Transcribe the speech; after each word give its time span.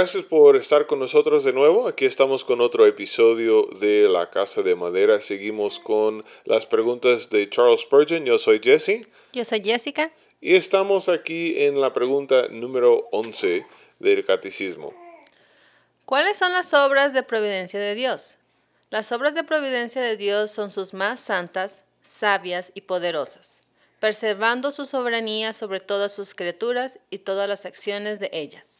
gracias 0.00 0.24
por 0.24 0.56
estar 0.56 0.86
con 0.86 0.98
nosotros 0.98 1.44
de 1.44 1.52
nuevo. 1.52 1.86
Aquí 1.86 2.06
estamos 2.06 2.42
con 2.42 2.62
otro 2.62 2.86
episodio 2.86 3.68
de 3.80 4.08
La 4.08 4.30
Casa 4.30 4.62
de 4.62 4.74
Madera. 4.74 5.20
Seguimos 5.20 5.78
con 5.78 6.24
las 6.46 6.64
preguntas 6.64 7.28
de 7.28 7.50
Charles 7.50 7.82
Spurgeon. 7.82 8.24
Yo 8.24 8.38
soy 8.38 8.60
Jesse. 8.64 9.06
Yo 9.34 9.44
soy 9.44 9.62
Jessica. 9.62 10.10
Y 10.40 10.54
estamos 10.54 11.10
aquí 11.10 11.64
en 11.64 11.82
la 11.82 11.92
pregunta 11.92 12.48
número 12.48 13.08
11 13.12 13.66
del 13.98 14.24
Catecismo. 14.24 14.94
¿Cuáles 16.06 16.38
son 16.38 16.54
las 16.54 16.72
obras 16.72 17.12
de 17.12 17.22
providencia 17.22 17.78
de 17.78 17.94
Dios? 17.94 18.38
Las 18.88 19.12
obras 19.12 19.34
de 19.34 19.44
providencia 19.44 20.00
de 20.00 20.16
Dios 20.16 20.50
son 20.50 20.70
sus 20.70 20.94
más 20.94 21.20
santas, 21.20 21.84
sabias 22.00 22.72
y 22.72 22.80
poderosas, 22.80 23.60
preservando 23.98 24.72
su 24.72 24.86
soberanía 24.86 25.52
sobre 25.52 25.80
todas 25.80 26.14
sus 26.14 26.32
criaturas 26.32 26.98
y 27.10 27.18
todas 27.18 27.46
las 27.46 27.66
acciones 27.66 28.18
de 28.18 28.30
ellas. 28.32 28.79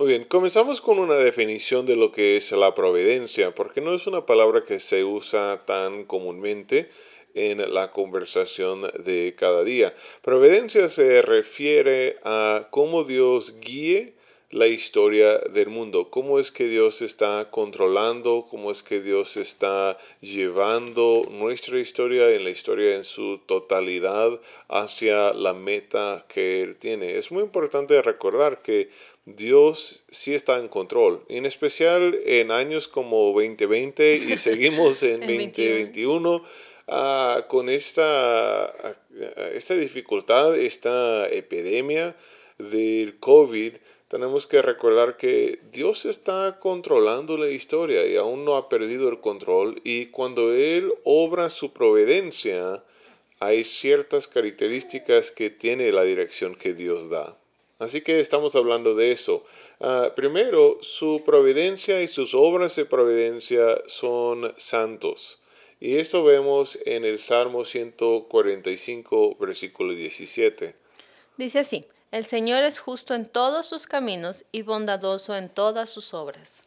Muy 0.00 0.08
bien, 0.08 0.24
comenzamos 0.24 0.80
con 0.80 0.98
una 0.98 1.16
definición 1.16 1.84
de 1.84 1.94
lo 1.94 2.10
que 2.10 2.38
es 2.38 2.52
la 2.52 2.74
providencia, 2.74 3.54
porque 3.54 3.82
no 3.82 3.92
es 3.92 4.06
una 4.06 4.24
palabra 4.24 4.64
que 4.64 4.80
se 4.80 5.04
usa 5.04 5.66
tan 5.66 6.04
comúnmente 6.04 6.88
en 7.34 7.74
la 7.74 7.92
conversación 7.92 8.90
de 9.04 9.34
cada 9.36 9.62
día. 9.62 9.94
Providencia 10.22 10.88
se 10.88 11.20
refiere 11.20 12.16
a 12.24 12.68
cómo 12.70 13.04
Dios 13.04 13.60
guíe 13.60 14.14
la 14.48 14.66
historia 14.66 15.38
del 15.38 15.68
mundo, 15.68 16.10
cómo 16.10 16.40
es 16.40 16.50
que 16.50 16.66
Dios 16.66 17.02
está 17.02 17.50
controlando, 17.50 18.46
cómo 18.50 18.72
es 18.72 18.82
que 18.82 19.00
Dios 19.00 19.36
está 19.36 19.96
llevando 20.20 21.22
nuestra 21.30 21.78
historia 21.78 22.30
en 22.30 22.42
la 22.42 22.50
historia 22.50 22.96
en 22.96 23.04
su 23.04 23.38
totalidad 23.46 24.40
hacia 24.68 25.34
la 25.34 25.52
meta 25.52 26.24
que 26.26 26.62
Él 26.62 26.78
tiene. 26.78 27.16
Es 27.16 27.30
muy 27.30 27.44
importante 27.44 28.02
recordar 28.02 28.60
que 28.60 28.90
Dios 29.36 30.04
sí 30.08 30.34
está 30.34 30.58
en 30.58 30.68
control, 30.68 31.22
en 31.28 31.46
especial 31.46 32.18
en 32.24 32.50
años 32.50 32.88
como 32.88 33.32
2020 33.32 34.16
y 34.16 34.36
seguimos 34.38 35.02
en 35.02 35.20
2021 35.20 36.44
ah, 36.88 37.44
con 37.48 37.68
esta, 37.68 38.96
esta 39.54 39.74
dificultad, 39.74 40.56
esta 40.56 41.28
epidemia 41.28 42.16
del 42.58 43.18
COVID. 43.18 43.74
Tenemos 44.08 44.46
que 44.46 44.60
recordar 44.60 45.16
que 45.16 45.60
Dios 45.70 46.04
está 46.04 46.58
controlando 46.60 47.38
la 47.38 47.48
historia 47.48 48.06
y 48.06 48.16
aún 48.16 48.44
no 48.44 48.56
ha 48.56 48.68
perdido 48.68 49.08
el 49.08 49.20
control 49.20 49.80
y 49.84 50.06
cuando 50.06 50.52
Él 50.52 50.92
obra 51.04 51.48
su 51.48 51.72
providencia, 51.72 52.82
hay 53.38 53.64
ciertas 53.64 54.28
características 54.28 55.30
que 55.30 55.48
tiene 55.48 55.90
la 55.92 56.02
dirección 56.02 56.54
que 56.54 56.74
Dios 56.74 57.08
da. 57.08 57.39
Así 57.80 58.02
que 58.02 58.20
estamos 58.20 58.54
hablando 58.56 58.94
de 58.94 59.10
eso. 59.10 59.42
Ah, 59.80 60.12
primero, 60.14 60.78
su 60.82 61.22
providencia 61.24 62.02
y 62.02 62.08
sus 62.08 62.34
obras 62.34 62.76
de 62.76 62.84
providencia 62.84 63.82
son 63.86 64.54
santos. 64.58 65.40
Y 65.80 65.96
esto 65.96 66.22
vemos 66.22 66.78
en 66.84 67.06
el 67.06 67.18
Salmo 67.20 67.64
145, 67.64 69.36
versículo 69.40 69.94
17. 69.94 70.74
Dice 71.38 71.58
así, 71.60 71.86
el 72.12 72.26
Señor 72.26 72.64
es 72.64 72.78
justo 72.78 73.14
en 73.14 73.24
todos 73.24 73.64
sus 73.64 73.86
caminos 73.86 74.44
y 74.52 74.60
bondadoso 74.60 75.34
en 75.34 75.48
todas 75.48 75.88
sus 75.88 76.12
obras. 76.12 76.62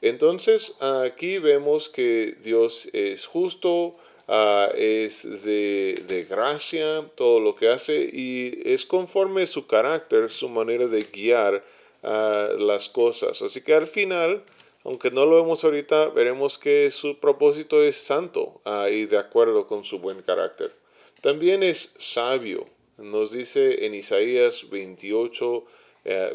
Entonces, 0.00 0.76
aquí 0.80 1.36
vemos 1.36 1.90
que 1.90 2.38
Dios 2.42 2.88
es 2.94 3.26
justo, 3.26 3.98
Ah, 4.28 4.70
es 4.74 5.22
de, 5.44 6.26
gracia 6.28 7.08
todo 7.14 7.38
lo 7.38 7.54
que 7.54 7.68
hace 7.68 8.10
y 8.12 8.60
es 8.64 8.84
conforme 8.84 9.46
su 9.46 9.68
carácter, 9.68 10.30
su 10.30 10.48
manera 10.48 10.88
de 10.88 11.02
guiar 11.02 11.62
ah, 12.02 12.48
las 12.58 12.88
cosas. 12.88 13.40
Así 13.42 13.60
que 13.60 13.74
al 13.74 13.86
final, 13.86 14.42
aunque 14.84 15.12
no 15.12 15.26
lo 15.26 15.40
vemos 15.40 15.62
ahorita, 15.62 16.08
veremos 16.08 16.58
que 16.58 16.90
su 16.90 17.18
propósito 17.18 17.82
es 17.84 17.96
santo 17.96 18.60
ah, 18.64 18.88
y 18.90 19.06
de 19.06 19.18
acuerdo 19.18 19.68
con 19.68 19.84
su 19.84 20.00
buen 20.00 20.22
carácter. 20.22 20.72
También 21.20 21.62
es 21.62 21.94
sabio. 21.98 22.66
Nos 22.98 23.30
dice 23.30 23.86
en 23.86 23.94
Isaías 23.94 24.68
28, 24.70 25.64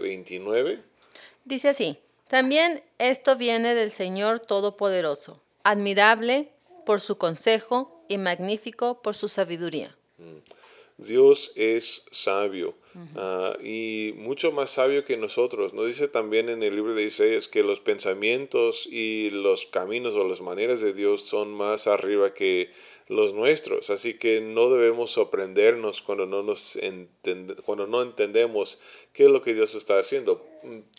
29. 0.02 0.72
Eh, 0.72 0.80
dice 1.44 1.70
así, 1.70 1.98
también 2.28 2.84
esto 3.00 3.36
viene 3.36 3.76
del 3.76 3.92
Señor 3.92 4.40
Todopoderoso, 4.40 5.42
admirable 5.64 6.52
por 6.86 7.02
su 7.02 7.18
consejo 7.18 8.06
y 8.08 8.18
magnífico 8.18 9.02
por 9.02 9.16
su 9.16 9.28
sabiduría. 9.28 9.96
Mm. 10.18 10.38
Dios 11.02 11.52
es 11.56 12.06
sabio 12.12 12.76
ah, 13.16 13.58
y 13.64 14.14
mucho 14.18 14.52
más 14.52 14.70
sabio 14.70 15.04
que 15.04 15.18
nosotros. 15.18 15.74
Nos 15.74 15.88
dice 15.88 16.08
también 16.08 16.48
en 16.48 16.62
el 16.62 16.76
libro 16.76 16.94
de 16.94 17.04
Isaías 17.04 17.48
que 17.48 17.64
los 17.64 17.82
pensamientos 17.82 18.88
y 18.90 19.32
los 19.32 19.66
caminos 19.66 20.14
o 20.14 20.28
las 20.28 20.42
maneras 20.42 20.80
de 20.80 20.94
Dios 20.94 21.24
son 21.24 21.54
más 21.54 21.88
arriba 21.88 22.36
que 22.36 22.70
los 23.08 23.34
nuestros. 23.34 23.90
Así 23.90 24.16
que 24.16 24.42
no 24.42 24.70
debemos 24.70 25.12
sorprendernos 25.12 26.02
cuando 26.02 26.26
no, 26.26 26.44
nos 26.44 26.78
cuando 27.66 27.88
no 27.88 28.02
entendemos 28.02 28.80
qué 29.14 29.24
es 29.24 29.30
lo 29.30 29.42
que 29.42 29.54
Dios 29.54 29.76
está 29.76 30.00
haciendo. 30.00 30.46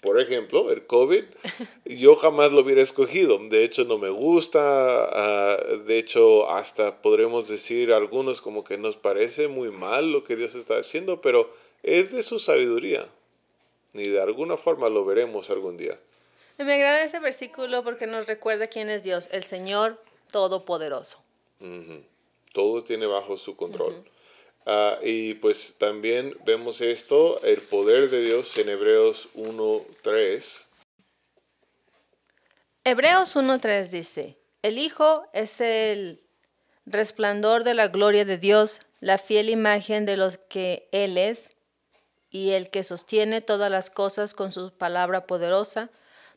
Por 0.02 0.20
ejemplo, 0.20 0.70
el 0.70 0.86
COVID, 0.86 1.24
yo 1.84 2.16
jamás 2.16 2.52
lo 2.52 2.60
hubiera 2.60 2.82
escogido. 2.82 3.38
De 3.38 3.64
hecho, 3.64 3.84
no 3.84 3.98
me 3.98 4.10
gusta. 4.10 4.60
Ah, 4.62 5.56
de 5.86 5.98
hecho, 5.98 6.50
hasta 6.50 7.02
podremos 7.02 7.48
decir 7.48 7.92
algunos 7.92 8.40
como 8.40 8.64
que 8.64 8.78
nos 8.78 8.96
parece 8.96 9.48
muy 9.48 9.70
mal 9.70 10.12
lo 10.12 10.24
que 10.24 10.36
Dios 10.36 10.54
está 10.54 10.76
haciendo, 10.76 11.20
pero 11.20 11.52
es 11.82 12.12
de 12.12 12.22
su 12.22 12.38
sabiduría. 12.38 13.08
Y 13.94 14.08
de 14.08 14.20
alguna 14.20 14.56
forma 14.56 14.88
lo 14.88 15.04
veremos 15.04 15.50
algún 15.50 15.76
día. 15.76 15.98
Me 16.58 16.74
agrada 16.74 17.02
ese 17.02 17.19
versículo 17.19 17.82
porque 17.82 18.06
nos 18.06 18.26
recuerda 18.26 18.66
quién 18.69 18.88
es 18.88 19.02
Dios, 19.02 19.28
el 19.32 19.42
Señor 19.42 19.98
Todopoderoso. 20.30 21.22
Todo 22.53 22.84
tiene 22.84 23.06
bajo 23.06 23.37
su 23.37 23.56
control. 23.56 24.05
Ah, 24.67 24.99
y 25.03 25.34
pues 25.34 25.77
también 25.78 26.37
vemos 26.45 26.81
esto, 26.81 27.43
el 27.43 27.61
poder 27.62 28.11
de 28.11 28.23
Dios 28.23 28.56
en 28.59 28.69
Hebreos 28.69 29.28
1.3. 29.34 30.67
Hebreos 32.84 33.37
1.3 33.37 33.89
dice, 33.89 34.39
el 34.62 34.78
Hijo 34.78 35.25
es 35.33 35.61
el 35.61 36.23
resplandor 36.87 37.65
de 37.65 37.75
la 37.75 37.89
gloria 37.89 38.25
de 38.25 38.39
Dios, 38.39 38.81
la 39.00 39.19
fiel 39.19 39.50
imagen 39.50 40.05
de 40.05 40.17
los 40.17 40.39
que 40.39 40.89
Él 40.93 41.19
es, 41.19 41.50
y 42.31 42.53
el 42.53 42.71
que 42.71 42.83
sostiene 42.83 43.41
todas 43.41 43.71
las 43.71 43.91
cosas 43.91 44.34
con 44.34 44.53
su 44.53 44.73
palabra 44.73 45.27
poderosa, 45.27 45.91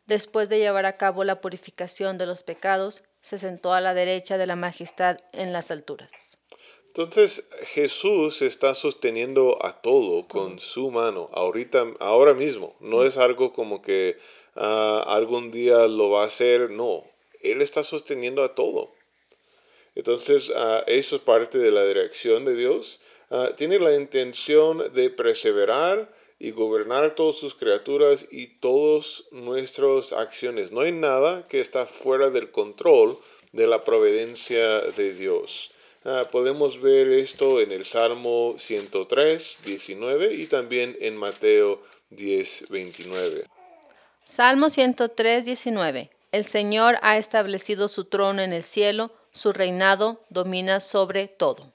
después 0.08 0.50
de 0.50 0.60
llevar 0.60 0.86
a 0.86 0.98
cabo 0.98 1.24
la 1.24 1.42
purificación 1.42 2.18
de 2.18 2.26
los 2.26 2.44
pecados, 2.44 3.04
se 3.26 3.40
sentó 3.40 3.74
a 3.74 3.82
la 3.82 3.96
derecha 3.96 4.38
de 4.38 4.46
la 4.46 4.56
majestad 4.56 5.18
en 5.34 5.52
las 5.52 5.72
alturas. 5.72 6.12
Entonces 6.90 7.48
Jesús 7.74 8.44
está 8.44 8.76
sosteniendo 8.76 9.58
a 9.66 9.82
todo 9.82 10.28
con 10.28 10.60
su 10.60 10.92
mano, 10.92 11.32
ahorita, 11.34 11.88
ahora 12.00 12.36
mismo. 12.36 12.76
No 12.80 13.04
es 13.04 13.18
algo 13.18 13.52
como 13.52 13.82
que 13.82 14.20
ah, 14.56 15.04
algún 15.08 15.50
día 15.50 15.88
lo 15.88 16.12
va 16.12 16.22
a 16.22 16.28
hacer, 16.28 16.70
no. 16.70 17.04
Él 17.42 17.64
está 17.64 17.82
sosteniendo 17.82 18.44
a 18.44 18.54
todo. 18.54 18.94
Entonces 19.96 20.54
ah, 20.56 20.84
eso 20.86 21.16
es 21.16 21.22
parte 21.24 21.58
de 21.58 21.72
la 21.72 21.84
dirección 21.84 22.46
de 22.46 22.56
Dios. 22.56 23.02
Ah, 23.32 23.54
tiene 23.58 23.80
la 23.80 23.96
intención 23.96 24.94
de 24.94 25.10
perseverar 25.10 26.14
y 26.46 26.52
gobernar 26.52 27.16
todas 27.16 27.38
sus 27.38 27.56
criaturas 27.56 28.28
y 28.30 28.46
todas 28.46 29.24
nuestras 29.32 30.14
acciones. 30.14 30.72
No 30.72 30.82
hay 30.82 30.92
nada 30.92 31.48
que 31.48 31.60
está 31.60 31.88
fuera 31.88 32.30
del 32.30 32.52
control 32.52 33.18
de 33.52 33.66
la 33.66 33.84
providencia 33.84 34.82
de 34.82 35.16
Dios. 35.16 35.72
Ah, 36.04 36.28
podemos 36.32 36.80
ver 36.80 37.08
esto 37.08 37.62
en 37.62 37.72
el 37.72 37.84
Salmo 37.84 38.54
103, 38.60 39.62
19 39.66 40.36
y 40.36 40.46
también 40.46 40.96
en 41.02 41.18
Mateo 41.18 41.82
10, 42.12 42.70
29. 42.70 43.46
Salmo 44.24 44.70
103, 44.70 45.46
19. 45.46 46.12
El 46.32 46.46
Señor 46.46 47.00
ha 47.02 47.18
establecido 47.18 47.88
su 47.88 48.06
trono 48.06 48.44
en 48.44 48.54
el 48.54 48.62
cielo, 48.62 49.10
su 49.32 49.52
reinado 49.52 50.22
domina 50.30 50.80
sobre 50.80 51.28
todo 51.28 51.74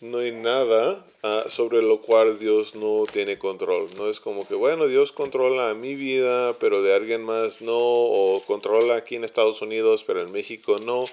no 0.00 0.18
hay 0.18 0.30
nada 0.30 1.06
ah, 1.22 1.44
sobre 1.48 1.80
lo 1.80 2.00
cual 2.00 2.38
Dios 2.38 2.74
no 2.74 3.04
tiene 3.10 3.38
control. 3.38 3.88
No 3.96 4.08
es 4.08 4.20
como 4.20 4.46
que, 4.46 4.54
bueno, 4.54 4.88
Dios 4.88 5.12
controla 5.12 5.72
mi 5.74 5.94
vida, 5.94 6.58
pero 6.58 6.82
de 6.82 6.94
alguien 6.94 7.22
más 7.22 7.62
no, 7.62 7.78
o 7.78 8.42
controla 8.46 8.96
aquí 8.96 9.16
en 9.16 9.24
Estados 9.24 9.62
Unidos, 9.62 10.04
pero 10.04 10.20
en 10.20 10.32
México 10.32 10.76
no. 10.84 11.04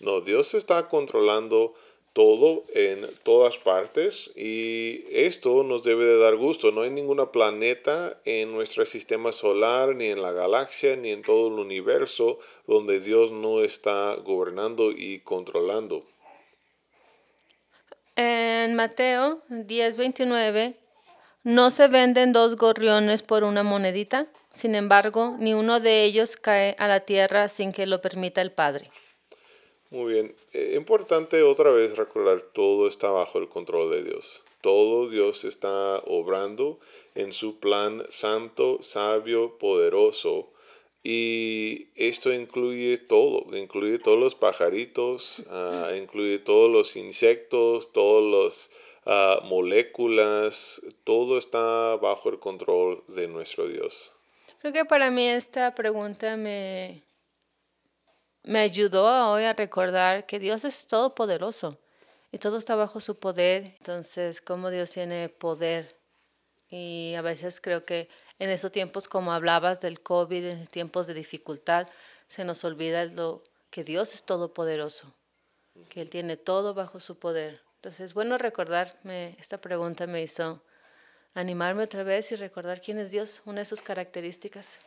No, 0.00 0.22
Dios 0.22 0.54
está 0.54 0.88
controlando 0.88 1.74
todo 2.14 2.64
en 2.74 3.08
todas 3.22 3.58
partes 3.58 4.32
y 4.34 5.04
esto 5.10 5.62
nos 5.62 5.84
debe 5.84 6.06
de 6.06 6.18
dar 6.18 6.36
gusto. 6.36 6.72
No 6.72 6.82
hay 6.82 6.90
ninguna 6.90 7.30
planeta 7.30 8.20
en 8.24 8.52
nuestro 8.52 8.86
sistema 8.86 9.32
solar, 9.32 9.94
ni 9.94 10.06
en 10.06 10.22
la 10.22 10.32
galaxia, 10.32 10.96
ni 10.96 11.10
en 11.10 11.22
todo 11.22 11.48
el 11.48 11.60
universo 11.60 12.38
donde 12.66 13.00
Dios 13.00 13.30
no 13.30 13.62
está 13.62 14.16
gobernando 14.16 14.90
y 14.90 15.20
controlando. 15.20 16.04
En 18.22 18.74
Mateo 18.74 19.40
10:29, 19.48 20.76
¿no 21.42 21.70
se 21.70 21.88
venden 21.88 22.34
dos 22.34 22.56
gorriones 22.56 23.22
por 23.22 23.44
una 23.44 23.62
monedita? 23.62 24.26
Sin 24.50 24.74
embargo, 24.74 25.36
ni 25.38 25.54
uno 25.54 25.80
de 25.80 26.04
ellos 26.04 26.36
cae 26.36 26.76
a 26.78 26.86
la 26.86 27.00
tierra 27.00 27.48
sin 27.48 27.72
que 27.72 27.86
lo 27.86 28.02
permita 28.02 28.42
el 28.42 28.52
Padre. 28.52 28.90
Muy 29.88 30.12
bien. 30.12 30.36
Eh, 30.52 30.74
importante 30.76 31.42
otra 31.42 31.70
vez 31.70 31.96
recordar, 31.96 32.42
todo 32.42 32.86
está 32.86 33.08
bajo 33.08 33.38
el 33.38 33.48
control 33.48 33.90
de 33.90 34.04
Dios. 34.04 34.44
Todo 34.60 35.08
Dios 35.08 35.46
está 35.46 36.02
obrando 36.04 36.78
en 37.14 37.32
su 37.32 37.58
plan 37.58 38.04
santo, 38.10 38.82
sabio, 38.82 39.56
poderoso. 39.56 40.52
Y 41.02 41.88
esto 41.94 42.32
incluye 42.32 42.98
todo, 42.98 43.56
incluye 43.56 43.98
todos 43.98 44.18
los 44.18 44.34
pajaritos, 44.34 45.44
ah, 45.48 45.92
incluye 45.96 46.38
todos 46.38 46.70
los 46.70 46.94
insectos, 46.96 47.92
todas 47.92 48.22
las 48.22 48.70
ah, 49.06 49.40
moléculas, 49.44 50.82
todo 51.04 51.38
está 51.38 51.96
bajo 51.96 52.28
el 52.28 52.38
control 52.38 53.02
de 53.08 53.28
nuestro 53.28 53.66
Dios. 53.66 54.12
Creo 54.60 54.74
que 54.74 54.84
para 54.84 55.10
mí 55.10 55.26
esta 55.26 55.74
pregunta 55.74 56.36
me, 56.36 57.02
me 58.42 58.58
ayudó 58.58 59.32
hoy 59.32 59.44
a 59.44 59.54
recordar 59.54 60.26
que 60.26 60.38
Dios 60.38 60.64
es 60.64 60.86
todopoderoso 60.86 61.78
y 62.30 62.38
todo 62.38 62.58
está 62.58 62.74
bajo 62.76 63.00
su 63.00 63.18
poder. 63.18 63.74
Entonces, 63.78 64.42
cómo 64.42 64.70
Dios 64.70 64.90
tiene 64.90 65.30
poder. 65.30 65.99
Y 66.70 67.14
a 67.16 67.22
veces 67.22 67.60
creo 67.60 67.84
que 67.84 68.08
en 68.38 68.50
esos 68.50 68.70
tiempos, 68.72 69.08
como 69.08 69.32
hablabas 69.32 69.80
del 69.80 70.00
COVID, 70.00 70.44
en 70.44 70.66
tiempos 70.66 71.06
de 71.06 71.14
dificultad, 71.14 71.88
se 72.28 72.44
nos 72.44 72.64
olvida 72.64 73.04
lo, 73.06 73.42
que 73.70 73.84
Dios 73.84 74.14
es 74.14 74.24
todopoderoso, 74.24 75.14
que 75.88 76.00
Él 76.00 76.10
tiene 76.10 76.36
todo 76.36 76.74
bajo 76.74 77.00
su 77.00 77.18
poder. 77.18 77.60
Entonces, 77.76 78.14
bueno 78.14 78.36
recordarme, 78.36 79.36
esta 79.40 79.60
pregunta 79.60 80.06
me 80.06 80.22
hizo 80.22 80.62
animarme 81.34 81.84
otra 81.84 82.02
vez 82.02 82.30
y 82.32 82.36
recordar 82.36 82.80
quién 82.80 82.98
es 82.98 83.10
Dios, 83.10 83.42
una 83.46 83.60
de 83.60 83.64
sus 83.64 83.80
características. 83.80 84.78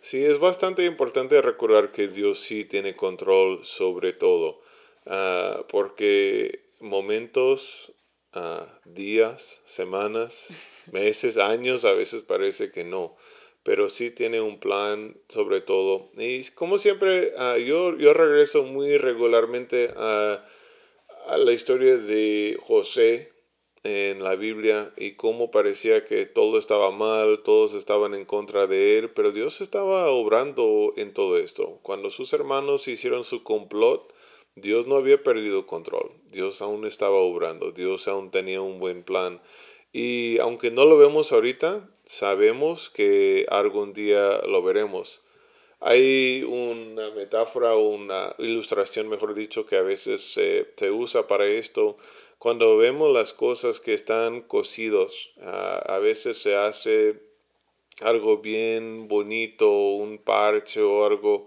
Sí, 0.00 0.24
es 0.24 0.38
bastante 0.38 0.84
importante 0.84 1.40
recordar 1.40 1.92
que 1.92 2.08
Dios 2.08 2.40
sí 2.40 2.64
tiene 2.64 2.96
control 2.96 3.64
sobre 3.64 4.12
todo, 4.12 4.60
ah, 5.06 5.64
porque 5.68 6.64
momentos, 6.80 7.92
uh, 8.34 8.66
días, 8.84 9.62
semanas, 9.64 10.48
meses, 10.92 11.38
años, 11.38 11.84
a 11.84 11.92
veces 11.92 12.22
parece 12.22 12.70
que 12.70 12.84
no, 12.84 13.16
pero 13.62 13.88
sí 13.88 14.10
tiene 14.10 14.40
un 14.40 14.58
plan 14.60 15.16
sobre 15.28 15.60
todo. 15.60 16.10
Y 16.16 16.44
como 16.50 16.78
siempre, 16.78 17.32
ah, 17.36 17.58
yo, 17.58 17.96
yo 17.96 18.14
regreso 18.14 18.62
muy 18.62 18.98
regularmente 18.98 19.92
a, 19.96 20.44
a 21.26 21.36
la 21.36 21.52
historia 21.52 21.96
de 21.96 22.58
José, 22.62 23.34
en 23.84 24.24
la 24.24 24.34
Biblia 24.34 24.92
y 24.96 25.12
cómo 25.12 25.50
parecía 25.50 26.06
que 26.06 26.24
todo 26.24 26.58
estaba 26.58 26.90
mal, 26.90 27.42
todos 27.44 27.74
estaban 27.74 28.14
en 28.14 28.24
contra 28.24 28.66
de 28.66 28.98
él, 28.98 29.10
pero 29.10 29.30
Dios 29.30 29.60
estaba 29.60 30.10
obrando 30.10 30.94
en 30.96 31.12
todo 31.12 31.38
esto. 31.38 31.78
Cuando 31.82 32.08
sus 32.08 32.32
hermanos 32.32 32.88
hicieron 32.88 33.24
su 33.24 33.42
complot, 33.42 34.12
Dios 34.56 34.86
no 34.86 34.96
había 34.96 35.22
perdido 35.22 35.66
control, 35.66 36.12
Dios 36.30 36.62
aún 36.62 36.86
estaba 36.86 37.16
obrando, 37.16 37.72
Dios 37.72 38.08
aún 38.08 38.30
tenía 38.30 38.62
un 38.62 38.80
buen 38.80 39.02
plan. 39.02 39.42
Y 39.94 40.38
aunque 40.40 40.72
no 40.72 40.84
lo 40.84 40.98
vemos 40.98 41.32
ahorita, 41.32 41.88
sabemos 42.04 42.90
que 42.90 43.46
algún 43.48 43.94
día 43.94 44.42
lo 44.46 44.60
veremos. 44.60 45.22
Hay 45.78 46.42
una 46.42 47.10
metáfora 47.12 47.76
una 47.76 48.34
ilustración, 48.38 49.08
mejor 49.08 49.34
dicho, 49.34 49.66
que 49.66 49.76
a 49.76 49.82
veces 49.82 50.20
se, 50.22 50.66
se 50.76 50.90
usa 50.90 51.28
para 51.28 51.46
esto 51.46 51.96
cuando 52.44 52.76
vemos 52.76 53.10
las 53.10 53.32
cosas 53.32 53.80
que 53.80 53.94
están 53.94 54.42
cocidos, 54.42 55.32
a 55.40 55.98
veces 55.98 56.36
se 56.36 56.54
hace 56.54 57.22
algo 58.02 58.38
bien 58.38 59.08
bonito, 59.08 59.70
un 59.70 60.18
parche 60.18 60.82
o 60.82 61.06
algo, 61.06 61.46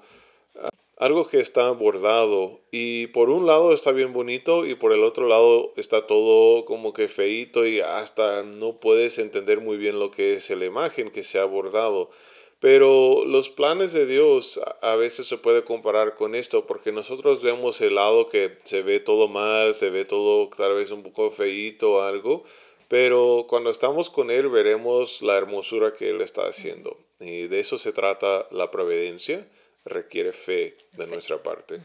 algo 0.97 1.27
que 1.27 1.39
está 1.39 1.69
bordado 1.71 2.59
y 2.71 3.07
por 3.07 3.29
un 3.29 3.45
lado 3.45 3.71
está 3.71 3.91
bien 3.91 4.13
bonito 4.13 4.65
y 4.65 4.73
por 4.73 4.94
el 4.94 5.03
otro 5.03 5.27
lado 5.27 5.71
está 5.77 6.07
todo 6.07 6.65
como 6.65 6.91
que 6.94 7.07
feito 7.07 7.67
y 7.67 7.81
hasta 7.81 8.41
no 8.41 8.79
puedes 8.79 9.19
entender 9.19 9.61
muy 9.61 9.77
bien 9.77 9.99
lo 9.99 10.09
que 10.09 10.33
es 10.33 10.49
la 10.49 10.65
imagen 10.65 11.11
que 11.11 11.23
se 11.23 11.39
ha 11.39 11.45
bordado. 11.45 12.09
Pero 12.59 13.23
los 13.25 13.49
planes 13.51 13.94
de 13.94 14.07
Dios 14.07 14.59
a 14.81 14.95
veces 14.95 15.27
se 15.27 15.38
puede 15.38 15.63
comparar 15.63 16.15
con 16.15 16.33
esto, 16.33 16.65
porque 16.65 16.91
nosotros 16.91 17.44
vemos 17.44 17.79
el 17.81 17.94
lado 17.94 18.29
que 18.29 18.57
se 18.63 18.81
ve 18.81 18.99
todo 18.99 19.27
mal, 19.27 19.75
se 19.75 19.91
ve 19.91 20.05
todo 20.05 20.49
tal 20.49 20.73
vez 20.73 20.89
un 20.89 21.03
poco 21.03 21.29
feíto 21.29 21.94
o 21.94 22.01
algo, 22.01 22.45
pero 22.88 23.45
cuando 23.47 23.69
estamos 23.69 24.09
con 24.09 24.31
Él 24.31 24.49
veremos 24.49 25.21
la 25.21 25.38
hermosura 25.38 25.94
que 25.94 26.09
Él 26.09 26.21
está 26.21 26.47
haciendo. 26.47 26.97
Y 27.19 27.47
de 27.47 27.59
eso 27.59 27.77
se 27.77 27.91
trata 27.91 28.47
la 28.49 28.71
providencia, 28.71 29.47
requiere 29.87 30.31
fe 30.31 30.75
de 30.93 31.07
nuestra 31.07 31.41
parte. 31.41 31.81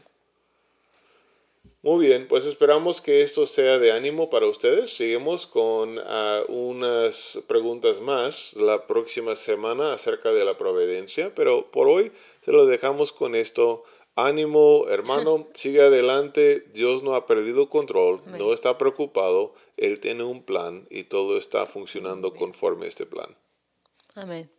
Muy 1.81 2.05
bien, 2.05 2.27
pues 2.29 2.45
esperamos 2.45 3.01
que 3.01 3.23
esto 3.23 3.45
sea 3.45 3.77
de 3.77 3.91
ánimo 3.91 4.29
para 4.29 4.47
ustedes. 4.47 4.95
Seguimos 4.95 5.45
con 5.45 5.99
ah, 5.99 6.41
unas 6.47 7.43
preguntas 7.47 7.99
más 7.99 8.53
la 8.53 8.87
próxima 8.87 9.35
semana 9.35 9.93
acerca 9.93 10.31
de 10.31 10.45
la 10.45 10.57
providencia, 10.57 11.35
pero 11.35 11.71
por 11.71 11.89
hoy 11.89 12.13
se 12.41 12.53
lo 12.53 12.65
dejamos 12.65 13.11
con 13.11 13.35
esto. 13.35 13.83
Ánimo, 14.15 14.85
hermano, 14.89 15.49
sigue 15.55 15.81
adelante. 15.81 16.61
Dios 16.73 17.03
no 17.03 17.15
ha 17.15 17.25
perdido 17.25 17.67
control, 17.69 18.21
no 18.27 18.53
está 18.53 18.77
preocupado. 18.77 19.53
Él 19.75 19.99
tiene 19.99 20.23
un 20.23 20.43
plan 20.43 20.87
y 20.89 21.03
todo 21.03 21.37
está 21.37 21.65
funcionando 21.65 22.33
conforme 22.33 22.85
a 22.85 22.89
este 22.89 23.05
plan. 23.05 23.35
Amén. 24.15 24.49